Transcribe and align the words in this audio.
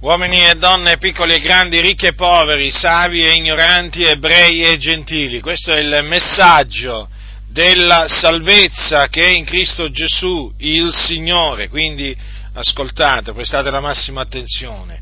uomini 0.00 0.44
e 0.44 0.54
donne, 0.54 0.98
piccoli 0.98 1.34
e 1.34 1.40
grandi, 1.40 1.80
ricchi 1.80 2.06
e 2.06 2.14
poveri, 2.14 2.70
savi 2.70 3.24
e 3.24 3.34
ignoranti, 3.34 4.04
ebrei 4.04 4.62
e 4.62 4.76
gentili. 4.76 5.40
Questo 5.40 5.72
è 5.72 5.80
il 5.80 6.04
messaggio 6.04 7.08
della 7.48 8.06
salvezza 8.08 9.08
che 9.08 9.26
è 9.26 9.30
in 9.32 9.44
Cristo 9.44 9.90
Gesù, 9.90 10.52
il 10.58 10.92
Signore. 10.92 11.68
Quindi 11.68 12.14
ascoltate, 12.52 13.32
prestate 13.32 13.70
la 13.70 13.80
massima 13.80 14.20
attenzione. 14.20 15.00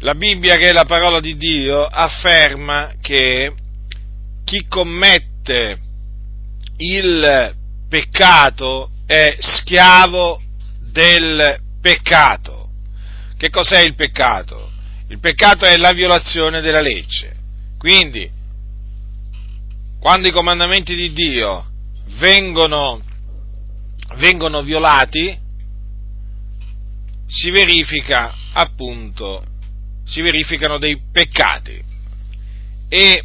La 0.00 0.14
Bibbia, 0.14 0.56
che 0.56 0.70
è 0.70 0.72
la 0.72 0.84
parola 0.84 1.20
di 1.20 1.36
Dio, 1.36 1.84
afferma 1.84 2.94
che 3.00 3.52
chi 4.44 4.66
commette 4.66 5.78
il 6.78 7.54
peccato 7.88 8.90
è 9.06 9.36
schiavo 9.38 10.40
del 10.80 11.60
peccato. 11.80 12.61
Che 13.42 13.50
cos'è 13.50 13.80
il 13.80 13.96
peccato? 13.96 14.70
Il 15.08 15.18
peccato 15.18 15.64
è 15.64 15.76
la 15.76 15.90
violazione 15.90 16.60
della 16.60 16.80
legge. 16.80 17.34
Quindi, 17.76 18.30
quando 19.98 20.28
i 20.28 20.30
comandamenti 20.30 20.94
di 20.94 21.12
Dio 21.12 21.66
vengono, 22.20 23.02
vengono 24.18 24.62
violati, 24.62 25.36
si 27.26 27.50
verifica 27.50 28.32
appunto, 28.52 29.42
si 30.04 30.20
verificano 30.20 30.78
dei 30.78 31.02
peccati. 31.10 31.82
E 32.88 33.24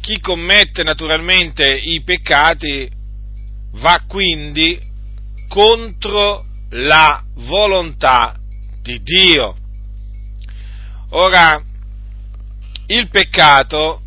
chi 0.00 0.18
commette 0.18 0.82
naturalmente 0.82 1.72
i 1.72 2.00
peccati 2.00 2.90
va 3.74 4.02
quindi 4.08 4.76
contro 5.46 6.44
la 6.70 7.22
volontà 7.34 8.40
di 8.84 9.02
Dio. 9.02 9.56
Ora, 11.10 11.60
il 12.88 13.08
peccato, 13.08 14.02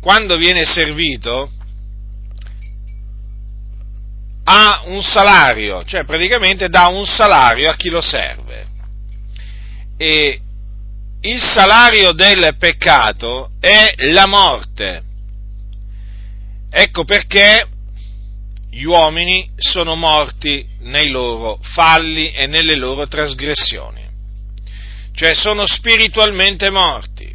quando 0.00 0.36
viene 0.36 0.64
servito, 0.64 1.50
ha 4.44 4.82
un 4.84 5.02
salario, 5.02 5.84
cioè 5.84 6.04
praticamente 6.04 6.68
dà 6.68 6.86
un 6.86 7.04
salario 7.04 7.68
a 7.68 7.74
chi 7.74 7.88
lo 7.88 8.00
serve. 8.00 8.66
E 9.96 10.40
il 11.22 11.42
salario 11.42 12.12
del 12.12 12.54
peccato 12.56 13.50
è 13.58 13.92
la 14.12 14.26
morte. 14.26 15.02
Ecco 16.70 17.04
perché 17.04 17.66
gli 18.70 18.84
uomini 18.84 19.50
sono 19.56 19.94
morti 19.94 20.66
nei 20.80 21.10
loro 21.10 21.58
falli 21.62 22.30
e 22.32 22.46
nelle 22.46 22.76
loro 22.76 23.06
trasgressioni, 23.06 24.06
cioè 25.14 25.34
sono 25.34 25.66
spiritualmente 25.66 26.70
morti, 26.70 27.34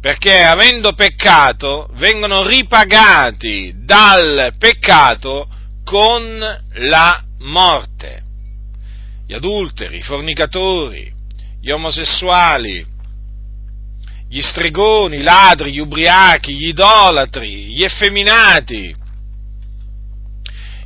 perché 0.00 0.42
avendo 0.42 0.94
peccato 0.94 1.88
vengono 1.94 2.46
ripagati 2.46 3.74
dal 3.84 4.54
peccato 4.58 5.48
con 5.84 6.38
la 6.74 7.24
morte. 7.40 8.22
Gli 9.26 9.34
adulteri, 9.34 9.98
i 9.98 10.02
fornicatori, 10.02 11.12
gli 11.60 11.70
omosessuali, 11.70 12.84
gli 14.28 14.40
stregoni, 14.40 15.16
i 15.16 15.22
ladri, 15.22 15.72
gli 15.72 15.78
ubriachi, 15.78 16.54
gli 16.54 16.68
idolatri, 16.68 17.66
gli 17.66 17.84
effeminati, 17.84 18.94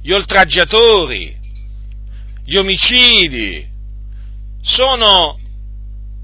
gli 0.07 0.13
oltraggiatori, 0.13 1.37
gli 2.45 2.55
omicidi, 2.55 3.69
sono 4.63 5.37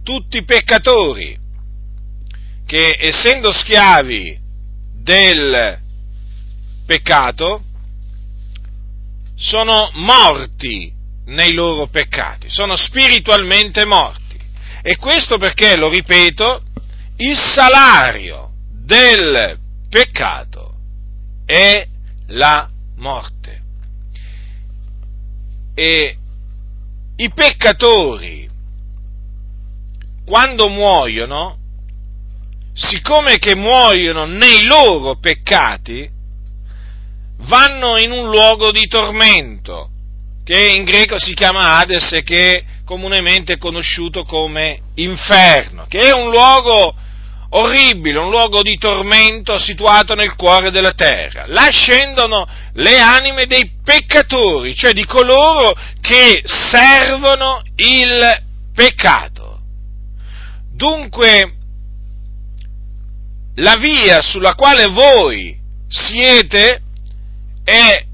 tutti 0.05 0.45
peccatori 0.45 1.37
che 2.65 2.97
essendo 3.01 3.51
schiavi 3.51 4.39
del 5.03 5.81
peccato 6.87 7.65
sono 9.35 9.91
morti 9.95 10.93
nei 11.25 11.53
loro 11.53 11.89
peccati, 11.89 12.49
sono 12.51 12.77
spiritualmente 12.77 13.85
morti. 13.85 14.39
E 14.81 14.97
questo 14.97 15.39
perché, 15.39 15.75
lo 15.75 15.89
ripeto, 15.89 16.63
il 17.17 17.37
salario 17.37 18.53
del 18.71 19.59
peccato 19.91 20.73
è 21.45 21.85
la 22.29 22.71
morte. 22.99 23.62
E 25.75 26.17
i 27.17 27.31
peccatori, 27.33 28.49
quando 30.25 30.69
muoiono, 30.69 31.59
siccome 32.75 33.39
che 33.39 33.55
muoiono 33.55 34.25
nei 34.25 34.65
loro 34.65 35.19
peccati, 35.19 36.09
vanno 37.39 37.99
in 37.99 38.11
un 38.11 38.29
luogo 38.31 38.71
di 38.71 38.87
tormento, 38.87 39.91
che 40.45 40.69
in 40.69 40.85
greco 40.85 41.19
si 41.19 41.35
chiama 41.35 41.77
Hades 41.77 42.13
e 42.13 42.23
che 42.23 42.65
comunemente 42.85 43.55
è 43.55 43.59
conosciuto 43.59 44.25
come 44.25 44.81
inferno, 44.97 45.87
che 45.89 46.01
è 46.01 46.13
un 46.13 46.31
luogo 46.31 46.95
orribile, 47.55 48.19
un 48.19 48.31
luogo 48.31 48.63
di 48.63 48.77
tormento 48.79 49.59
situato 49.59 50.15
nel 50.15 50.35
cuore 50.37 50.71
della 50.71 50.93
terra. 50.93 51.45
Là 51.47 51.69
scendono 51.71 52.47
le 52.75 52.99
anime 52.99 53.47
dei 53.47 53.71
peccatori, 53.83 54.75
cioè 54.75 54.93
di 54.93 55.05
coloro 55.05 55.75
che 56.01 56.43
servono 56.45 57.63
il 57.77 58.43
peccato. 58.75 59.61
Dunque, 60.75 61.55
la 63.57 63.77
via 63.77 64.23
sulla 64.23 64.55
quale 64.55 64.87
voi 64.87 65.59
siete 65.89 66.81
è 67.65 68.05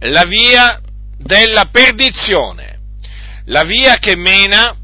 la 0.00 0.24
via 0.24 0.80
della 1.16 1.66
perdizione, 1.66 2.80
la 3.46 3.64
via 3.64 3.96
che 3.96 4.16
mena 4.16 4.76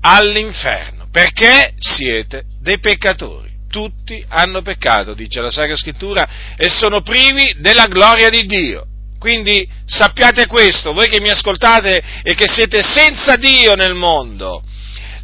all'inferno, 0.00 1.08
perché 1.10 1.74
siete 1.78 2.44
dei 2.60 2.78
peccatori. 2.78 3.41
Tutti 3.72 4.22
hanno 4.28 4.60
peccato, 4.60 5.14
dice 5.14 5.40
la 5.40 5.50
Sacra 5.50 5.76
Scrittura, 5.76 6.28
e 6.58 6.68
sono 6.68 7.00
privi 7.00 7.56
della 7.58 7.86
gloria 7.86 8.28
di 8.28 8.44
Dio. 8.44 8.84
Quindi 9.18 9.66
sappiate 9.86 10.46
questo, 10.46 10.92
voi 10.92 11.08
che 11.08 11.22
mi 11.22 11.30
ascoltate 11.30 12.02
e 12.22 12.34
che 12.34 12.48
siete 12.48 12.82
senza 12.82 13.36
Dio 13.36 13.74
nel 13.74 13.94
mondo, 13.94 14.62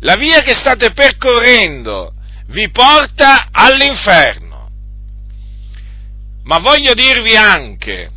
la 0.01 0.15
via 0.15 0.41
che 0.41 0.55
state 0.55 0.93
percorrendo 0.93 2.15
vi 2.47 2.71
porta 2.71 3.49
all'inferno. 3.53 4.71
Ma 6.45 6.59
voglio 6.59 6.95
dirvi 6.95 7.37
anche 7.37 8.09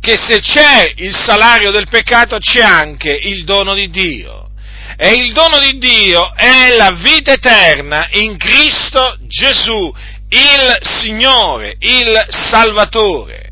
che 0.00 0.16
se 0.16 0.40
c'è 0.40 0.90
il 0.96 1.14
salario 1.14 1.70
del 1.70 1.86
peccato 1.86 2.38
c'è 2.38 2.62
anche 2.62 3.10
il 3.10 3.44
dono 3.44 3.74
di 3.74 3.90
Dio. 3.90 4.47
E 4.96 5.12
il 5.12 5.32
dono 5.32 5.58
di 5.58 5.78
Dio 5.78 6.34
è 6.34 6.74
la 6.76 6.92
vita 6.92 7.32
eterna 7.32 8.08
in 8.12 8.36
Cristo 8.36 9.16
Gesù, 9.26 9.92
il 10.30 10.78
Signore, 10.80 11.76
il 11.78 12.26
Salvatore. 12.30 13.50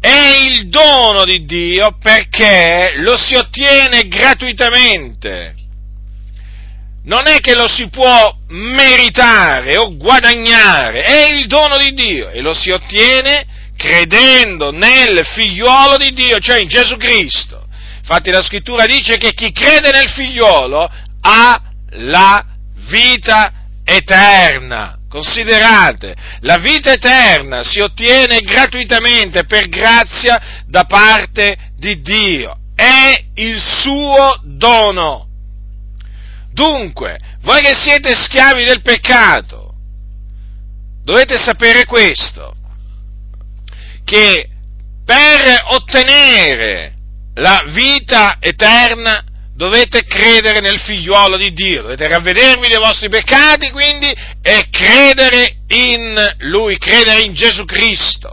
È 0.00 0.38
il 0.40 0.68
dono 0.68 1.24
di 1.24 1.44
Dio 1.44 1.96
perché 2.00 2.94
lo 2.96 3.16
si 3.16 3.34
ottiene 3.34 4.06
gratuitamente. 4.06 5.54
Non 7.04 7.26
è 7.26 7.40
che 7.40 7.54
lo 7.54 7.66
si 7.66 7.88
può 7.88 8.36
meritare 8.48 9.76
o 9.76 9.96
guadagnare, 9.96 11.02
è 11.02 11.32
il 11.32 11.46
dono 11.46 11.76
di 11.78 11.92
Dio 11.92 12.30
e 12.30 12.40
lo 12.40 12.54
si 12.54 12.70
ottiene 12.70 13.46
credendo 13.76 14.70
nel 14.72 15.24
figliuolo 15.24 15.96
di 15.96 16.12
Dio, 16.12 16.38
cioè 16.38 16.60
in 16.60 16.68
Gesù 16.68 16.96
Cristo. 16.96 17.67
Infatti 18.10 18.30
la 18.30 18.40
scrittura 18.40 18.86
dice 18.86 19.18
che 19.18 19.34
chi 19.34 19.52
crede 19.52 19.90
nel 19.90 20.08
figliolo 20.08 20.90
ha 21.20 21.62
la 21.90 22.42
vita 22.88 23.52
eterna. 23.84 24.96
Considerate, 25.10 26.14
la 26.40 26.56
vita 26.56 26.92
eterna 26.92 27.62
si 27.62 27.80
ottiene 27.80 28.40
gratuitamente 28.40 29.44
per 29.44 29.68
grazia 29.68 30.64
da 30.66 30.84
parte 30.84 31.72
di 31.76 32.00
Dio. 32.00 32.56
È 32.74 33.24
il 33.34 33.60
suo 33.60 34.40
dono. 34.42 35.26
Dunque, 36.50 37.18
voi 37.42 37.60
che 37.60 37.74
siete 37.74 38.14
schiavi 38.14 38.64
del 38.64 38.80
peccato, 38.80 39.74
dovete 41.02 41.36
sapere 41.36 41.84
questo, 41.84 42.54
che 44.02 44.48
per 45.04 45.62
ottenere 45.72 46.96
la 47.38 47.64
vita 47.68 48.36
eterna, 48.40 49.24
dovete 49.54 50.04
credere 50.04 50.60
nel 50.60 50.78
figliuolo 50.78 51.36
di 51.36 51.52
Dio, 51.52 51.82
dovete 51.82 52.06
ravvedervi 52.06 52.68
dei 52.68 52.78
vostri 52.78 53.08
peccati 53.08 53.70
quindi 53.70 54.06
e 54.40 54.68
credere 54.70 55.56
in 55.68 56.36
Lui, 56.38 56.78
credere 56.78 57.22
in 57.22 57.34
Gesù 57.34 57.64
Cristo, 57.64 58.32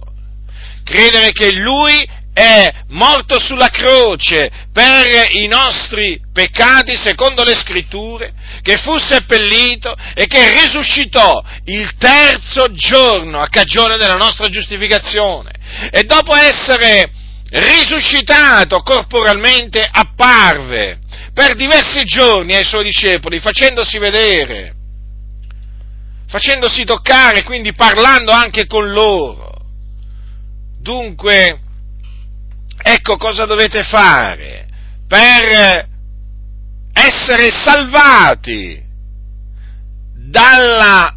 credere 0.84 1.31
che 1.31 1.52
Lui 1.54 2.07
è 2.31 2.69
morto 2.90 3.40
sulla 3.40 3.69
croce 3.69 4.52
per 4.74 5.30
i 5.31 5.48
nostri 5.48 6.19
peccati, 6.34 6.98
secondo 6.98 7.44
le 7.44 7.56
scritture, 7.56 8.34
che 8.62 8.78
fu 8.78 8.98
seppellito 8.98 9.96
e 10.13 10.28
che 10.28 10.52
risuscitò 10.52 11.42
il 11.63 11.96
terzo 11.98 12.72
giorno 12.74 13.40
a 13.40 13.48
cagione 13.48 13.96
della 13.96 14.18
nostra 14.18 14.50
giustificazione. 14.50 15.52
E 15.92 16.04
dopo 16.04 16.36
essere 16.36 17.10
risuscitato 17.50 18.81
corporalmente 18.81 19.88
apparve 19.89 21.00
per 21.33 21.56
diversi 21.56 22.03
giorni 22.03 22.56
ai 22.56 22.63
suoi 22.63 22.86
discepoli, 22.86 23.39
facendosi 23.39 23.97
vedere, 23.97 24.74
facendosi 26.27 26.83
toccare, 26.86 27.44
quindi 27.44 27.74
parlando 27.74 28.31
anche 28.31 28.65
con 28.65 28.89
loro. 28.89 29.53
Dunque, 30.80 31.59
ecco 32.81 33.18
cosa 33.18 33.45
dovete 33.45 33.83
fare 33.83 34.68
per 35.07 35.88
essere 36.94 37.51
salvati 37.51 38.83
dalla 40.13 41.15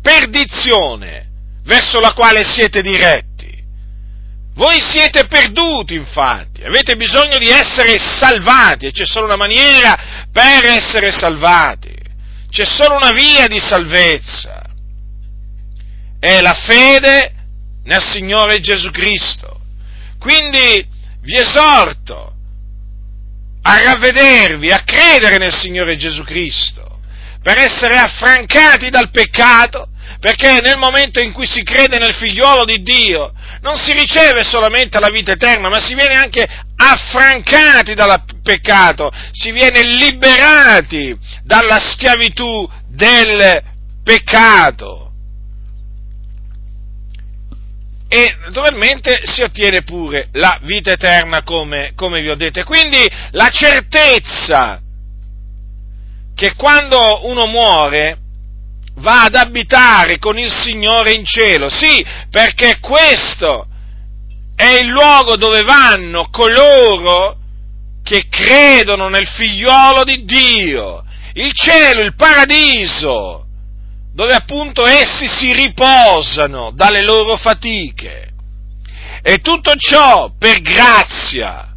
perdizione 0.00 1.28
verso 1.64 2.00
la 2.00 2.12
quale 2.12 2.42
siete 2.44 2.80
diretti. 2.80 3.29
Voi 4.60 4.78
siete 4.78 5.26
perduti, 5.26 5.94
infatti, 5.94 6.62
avete 6.62 6.94
bisogno 6.94 7.38
di 7.38 7.48
essere 7.48 7.98
salvati. 7.98 8.84
E 8.84 8.90
c'è 8.90 9.06
solo 9.06 9.24
una 9.24 9.36
maniera 9.36 10.26
per 10.30 10.66
essere 10.66 11.12
salvati, 11.12 11.96
c'è 12.50 12.66
solo 12.66 12.96
una 12.96 13.12
via 13.12 13.46
di 13.46 13.58
salvezza, 13.58 14.62
è 16.18 16.42
la 16.42 16.52
fede 16.52 17.32
nel 17.84 18.02
Signore 18.02 18.60
Gesù 18.60 18.90
Cristo. 18.90 19.60
Quindi 20.18 20.86
vi 21.22 21.38
esorto 21.38 22.34
a 23.62 23.82
ravvedervi, 23.82 24.70
a 24.72 24.82
credere 24.84 25.38
nel 25.38 25.54
Signore 25.54 25.96
Gesù 25.96 26.22
Cristo, 26.22 27.00
per 27.42 27.56
essere 27.56 27.96
affrancati 27.96 28.90
dal 28.90 29.08
peccato, 29.10 29.88
perché 30.20 30.60
nel 30.60 30.76
momento 30.76 31.20
in 31.20 31.32
cui 31.32 31.46
si 31.46 31.62
crede 31.62 31.98
nel 31.98 32.14
figliuolo 32.14 32.64
di 32.66 32.82
Dio, 32.82 33.32
non 33.62 33.76
si 33.76 33.92
riceve 33.92 34.44
solamente 34.44 35.00
la 35.00 35.08
vita 35.08 35.32
eterna, 35.32 35.70
ma 35.70 35.80
si 35.80 35.94
viene 35.94 36.14
anche 36.14 36.46
affrancati 36.76 37.94
dal 37.94 38.22
peccato, 38.42 39.10
si 39.32 39.50
viene 39.50 39.82
liberati 39.82 41.16
dalla 41.42 41.78
schiavitù 41.78 42.68
del 42.86 43.62
peccato. 44.04 45.06
e 48.12 48.36
naturalmente 48.40 49.20
si 49.22 49.40
ottiene 49.40 49.84
pure 49.84 50.30
la 50.32 50.58
vita 50.62 50.90
eterna 50.90 51.44
come, 51.44 51.92
come 51.94 52.20
vi 52.20 52.28
ho 52.28 52.34
detto. 52.34 52.64
Quindi 52.64 53.08
la 53.30 53.48
certezza 53.50 54.80
che 56.34 56.54
quando 56.56 57.28
uno 57.28 57.46
muore 57.46 58.19
va 59.00 59.24
ad 59.24 59.34
abitare 59.34 60.18
con 60.18 60.38
il 60.38 60.54
Signore 60.54 61.12
in 61.12 61.24
cielo, 61.24 61.68
sì, 61.68 62.04
perché 62.30 62.78
questo 62.80 63.66
è 64.54 64.78
il 64.82 64.88
luogo 64.88 65.36
dove 65.36 65.62
vanno 65.62 66.28
coloro 66.30 67.36
che 68.02 68.26
credono 68.28 69.08
nel 69.08 69.26
figliolo 69.26 70.04
di 70.04 70.24
Dio, 70.24 71.04
il 71.34 71.52
cielo, 71.52 72.02
il 72.02 72.14
paradiso, 72.14 73.46
dove 74.12 74.32
appunto 74.34 74.86
essi 74.86 75.26
si 75.26 75.52
riposano 75.52 76.72
dalle 76.74 77.02
loro 77.02 77.36
fatiche. 77.36 78.28
E 79.22 79.38
tutto 79.38 79.74
ciò 79.76 80.32
per 80.38 80.60
grazia, 80.60 81.69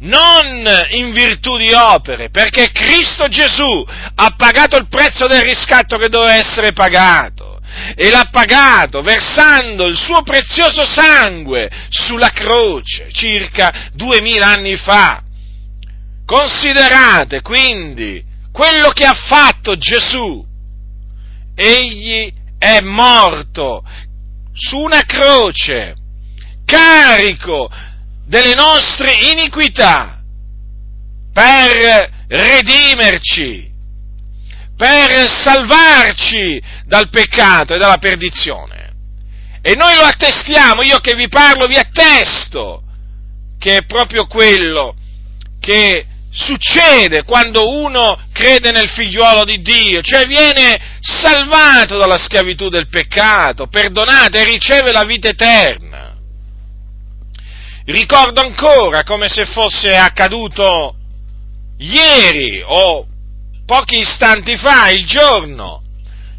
non 0.00 0.68
in 0.90 1.12
virtù 1.12 1.56
di 1.56 1.72
opere, 1.72 2.30
perché 2.30 2.70
Cristo 2.70 3.28
Gesù 3.28 3.84
ha 4.14 4.34
pagato 4.36 4.76
il 4.76 4.88
prezzo 4.88 5.26
del 5.26 5.42
riscatto 5.42 5.96
che 5.96 6.08
doveva 6.08 6.34
essere 6.34 6.72
pagato 6.72 7.60
e 7.94 8.10
l'ha 8.10 8.28
pagato 8.30 9.02
versando 9.02 9.86
il 9.86 9.96
suo 9.96 10.22
prezioso 10.22 10.84
sangue 10.84 11.70
sulla 11.88 12.30
croce 12.30 13.08
circa 13.12 13.90
duemila 13.92 14.46
anni 14.46 14.76
fa. 14.76 15.22
Considerate 16.24 17.40
quindi 17.40 18.22
quello 18.52 18.90
che 18.90 19.04
ha 19.04 19.14
fatto 19.14 19.76
Gesù 19.76 20.44
egli 21.54 22.32
è 22.58 22.80
morto 22.80 23.84
su 24.52 24.78
una 24.78 25.02
croce, 25.04 25.94
carico 26.64 27.70
delle 28.28 28.54
nostre 28.54 29.14
iniquità, 29.32 30.20
per 31.32 32.10
redimerci, 32.28 33.70
per 34.76 35.28
salvarci 35.28 36.62
dal 36.84 37.08
peccato 37.08 37.74
e 37.74 37.78
dalla 37.78 37.96
perdizione. 37.96 38.92
E 39.62 39.74
noi 39.74 39.96
lo 39.96 40.02
attestiamo, 40.02 40.82
io 40.82 40.98
che 40.98 41.14
vi 41.14 41.28
parlo 41.28 41.66
vi 41.66 41.76
attesto 41.76 42.82
che 43.58 43.78
è 43.78 43.86
proprio 43.86 44.26
quello 44.26 44.94
che 45.58 46.06
succede 46.30 47.24
quando 47.24 47.68
uno 47.68 48.16
crede 48.32 48.70
nel 48.70 48.88
figliuolo 48.88 49.44
di 49.44 49.60
Dio, 49.60 50.02
cioè 50.02 50.26
viene 50.26 50.78
salvato 51.00 51.96
dalla 51.96 52.18
schiavitù 52.18 52.68
del 52.68 52.88
peccato, 52.88 53.66
perdonato 53.66 54.36
e 54.36 54.44
riceve 54.44 54.92
la 54.92 55.04
vita 55.04 55.28
eterna. 55.28 55.87
Ricordo 57.88 58.42
ancora 58.42 59.02
come 59.02 59.28
se 59.28 59.46
fosse 59.46 59.96
accaduto 59.96 60.94
ieri 61.78 62.62
o 62.62 63.06
pochi 63.64 64.00
istanti 64.00 64.58
fa, 64.58 64.90
il 64.90 65.06
giorno, 65.06 65.82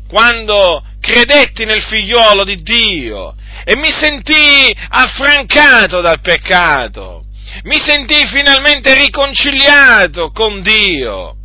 quando 0.08 0.84
credetti 1.00 1.66
nel 1.66 1.82
figliuolo 1.82 2.44
di 2.44 2.62
Dio 2.62 3.36
e 3.64 3.76
mi 3.78 3.90
sentii 3.90 4.76
affrancato 4.90 6.02
dal 6.02 6.22
peccato. 6.22 7.26
Mi 7.64 7.80
sentii 7.80 8.28
finalmente 8.28 8.94
riconciliato 8.94 10.30
con 10.30 10.62
Dio. 10.62 11.36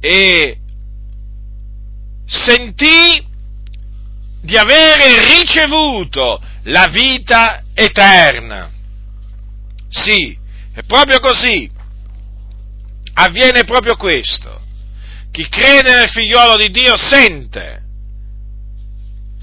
E 0.00 0.58
sentii 2.24 3.26
di 4.40 4.56
avere 4.56 5.36
ricevuto 5.36 6.40
la 6.64 6.86
vita 6.88 7.64
eterna. 7.74 8.70
Sì, 9.88 10.36
è 10.72 10.82
proprio 10.84 11.20
così. 11.20 11.70
Avviene 13.14 13.64
proprio 13.64 13.96
questo. 13.96 14.62
Chi 15.30 15.48
crede 15.48 15.94
nel 15.94 16.08
figliolo 16.08 16.56
di 16.56 16.70
Dio 16.70 16.96
sente 16.96 17.82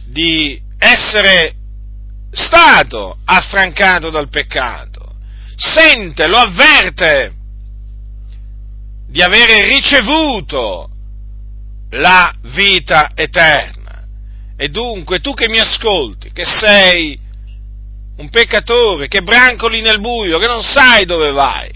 di 0.07 0.62
essere 0.77 1.55
stato 2.31 3.17
affrancato 3.25 4.10
dal 4.10 4.29
peccato 4.29 5.05
sente, 5.55 6.27
lo 6.27 6.38
avverte 6.38 7.34
di 9.07 9.22
avere 9.22 9.65
ricevuto 9.65 10.89
la 11.91 12.34
vita 12.53 13.12
eterna. 13.15 13.75
E 14.57 14.69
dunque 14.69 15.19
tu 15.19 15.33
che 15.33 15.50
mi 15.50 15.59
ascolti, 15.59 16.31
che 16.31 16.45
sei 16.45 17.19
un 18.17 18.29
peccatore, 18.29 19.07
che 19.07 19.21
brancoli 19.21 19.81
nel 19.81 20.00
buio, 20.00 20.38
che 20.38 20.47
non 20.47 20.62
sai 20.62 21.05
dove 21.05 21.31
vai, 21.31 21.69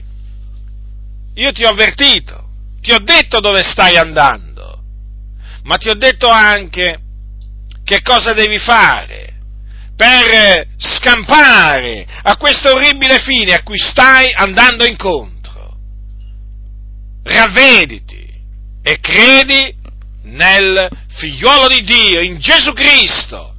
io 1.36 1.52
ti 1.52 1.64
ho 1.64 1.70
avvertito, 1.70 2.48
ti 2.82 2.92
ho 2.92 3.00
detto 3.00 3.40
dove 3.40 3.64
stai 3.64 3.98
andando, 3.98 4.84
ma 5.64 5.78
ti 5.78 5.90
ho 5.90 5.96
detto 5.96 6.30
anche 6.30 7.00
che 7.84 8.02
cosa 8.02 8.34
devi 8.34 8.60
fare 8.60 9.34
per 9.96 10.68
scampare 10.78 12.08
a 12.24 12.38
questo 12.38 12.74
orribile 12.74 13.20
fine 13.20 13.54
a 13.54 13.64
cui 13.64 13.78
stai 13.78 14.32
andando 14.34 14.86
incontro. 14.86 15.78
Ravvediti 17.24 18.28
e 18.82 19.00
credi 19.00 19.76
nel 20.30 20.88
figliuolo 21.08 21.68
di 21.68 21.84
Dio, 21.84 22.22
in 22.22 22.40
Gesù 22.40 22.74
Cristo, 22.74 23.56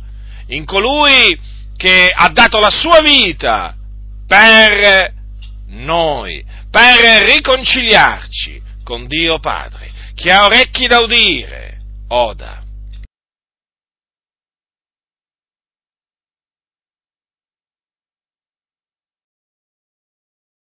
in 0.49 0.65
colui 0.65 1.39
che 1.77 2.11
ha 2.15 2.29
dato 2.31 2.59
la 2.59 2.71
sua 2.71 3.01
vita 3.01 3.75
per 4.27 5.13
noi, 5.69 6.45
per 6.71 7.25
riconciliarci 7.25 8.61
con 8.85 9.07
Dio 9.07 9.39
Padre. 9.39 9.91
Chi 10.15 10.31
ha 10.31 10.45
orecchi 10.45 10.87
da 10.87 11.01
udire, 11.01 11.79
oda. 12.09 12.63